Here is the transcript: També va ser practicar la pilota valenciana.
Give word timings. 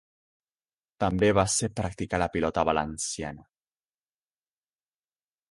També 1.03 1.29
va 1.39 1.43
ser 1.55 1.69
practicar 1.81 2.21
la 2.23 2.29
pilota 2.37 2.65
valenciana. 2.71 3.47